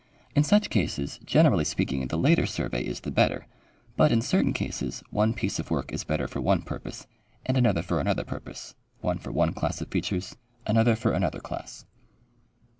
[0.35, 3.45] In such cases, generally speaking, the later survey is the better,
[3.95, 7.05] but in certain cases one piece of work is better for one purpose,
[7.45, 10.35] and another for another purpose; one for one class of features,
[10.65, 11.85] another for another class.